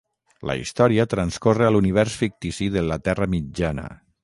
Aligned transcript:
La 0.49 0.53
història 0.61 1.05
transcorre 1.11 1.67
a 1.67 1.75
l'univers 1.75 2.17
fictici 2.23 2.73
de 2.79 2.85
la 2.89 3.01
Terra 3.09 3.31
Mitjana. 3.37 3.89